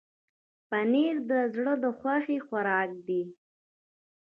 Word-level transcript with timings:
پنېر 0.69 1.15
د 1.29 1.31
زړه 1.53 1.73
خوښي 1.99 2.37
خوراک 2.45 2.89
دی. 3.07 3.23